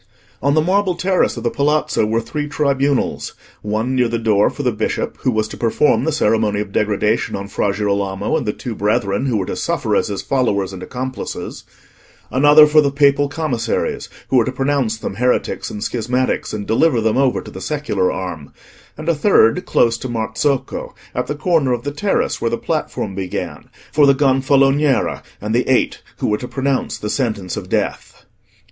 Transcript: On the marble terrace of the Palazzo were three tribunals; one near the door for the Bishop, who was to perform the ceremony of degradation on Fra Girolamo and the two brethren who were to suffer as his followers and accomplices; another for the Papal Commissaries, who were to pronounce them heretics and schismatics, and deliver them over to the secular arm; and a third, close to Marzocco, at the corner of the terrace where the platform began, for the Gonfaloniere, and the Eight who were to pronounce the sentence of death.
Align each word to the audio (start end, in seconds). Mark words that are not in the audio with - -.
On 0.41 0.55
the 0.55 0.61
marble 0.63 0.95
terrace 0.95 1.37
of 1.37 1.43
the 1.43 1.51
Palazzo 1.51 2.07
were 2.07 2.21
three 2.21 2.47
tribunals; 2.47 3.33
one 3.61 3.93
near 3.93 4.07
the 4.07 4.17
door 4.17 4.49
for 4.49 4.63
the 4.63 4.71
Bishop, 4.71 5.15
who 5.19 5.29
was 5.29 5.47
to 5.49 5.57
perform 5.57 6.05
the 6.05 6.11
ceremony 6.11 6.59
of 6.59 6.71
degradation 6.71 7.35
on 7.35 7.47
Fra 7.47 7.71
Girolamo 7.71 8.35
and 8.35 8.47
the 8.47 8.51
two 8.51 8.73
brethren 8.73 9.27
who 9.27 9.37
were 9.37 9.45
to 9.45 9.55
suffer 9.55 9.95
as 9.95 10.07
his 10.07 10.23
followers 10.23 10.73
and 10.73 10.81
accomplices; 10.81 11.65
another 12.31 12.65
for 12.65 12.81
the 12.81 12.89
Papal 12.89 13.29
Commissaries, 13.29 14.09
who 14.29 14.37
were 14.37 14.43
to 14.45 14.51
pronounce 14.51 14.97
them 14.97 15.13
heretics 15.17 15.69
and 15.69 15.83
schismatics, 15.83 16.51
and 16.51 16.65
deliver 16.65 16.99
them 16.99 17.15
over 17.19 17.39
to 17.39 17.51
the 17.51 17.61
secular 17.61 18.11
arm; 18.11 18.51
and 18.97 19.07
a 19.07 19.13
third, 19.13 19.65
close 19.67 19.99
to 19.99 20.09
Marzocco, 20.09 20.95
at 21.13 21.27
the 21.27 21.35
corner 21.35 21.73
of 21.73 21.83
the 21.83 21.91
terrace 21.91 22.41
where 22.41 22.49
the 22.49 22.57
platform 22.57 23.13
began, 23.13 23.69
for 23.91 24.07
the 24.07 24.15
Gonfaloniere, 24.15 25.21
and 25.39 25.53
the 25.53 25.67
Eight 25.69 26.01
who 26.17 26.25
were 26.27 26.39
to 26.39 26.47
pronounce 26.47 26.97
the 26.97 27.11
sentence 27.11 27.55
of 27.55 27.69
death. 27.69 28.25